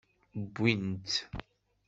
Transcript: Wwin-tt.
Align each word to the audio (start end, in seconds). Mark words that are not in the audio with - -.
Wwin-tt. 0.39 1.15